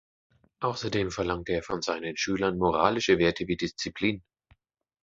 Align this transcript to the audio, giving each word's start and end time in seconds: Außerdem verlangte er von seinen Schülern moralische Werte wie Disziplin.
Außerdem 0.61 1.11
verlangte 1.11 1.51
er 1.51 1.61
von 1.61 1.83
seinen 1.83 2.17
Schülern 2.17 2.57
moralische 2.57 3.19
Werte 3.19 3.47
wie 3.47 3.55
Disziplin. 3.57 4.23